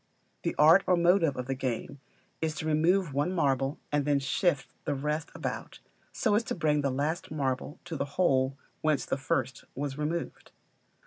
[0.41, 1.99] The art or motive of the game
[2.41, 5.77] is to remove one marble and then to shift the rest about,
[6.11, 10.49] so as to bring the last marble to the hole whence the first was removed.